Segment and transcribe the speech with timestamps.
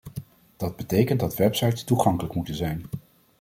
[0.57, 2.85] Dat betekent dat websites toegankelijk moeten zijn.